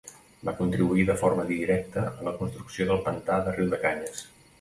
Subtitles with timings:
[0.47, 4.25] Va contribuir de forma directa a la construcció del pantà de Riudecanyes.